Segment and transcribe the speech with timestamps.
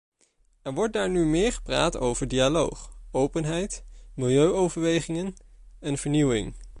[0.61, 5.35] Er wordt daar nu meer gepraat over dialoog, openheid, milieuoverwegingen
[5.79, 6.55] en vernieuwing.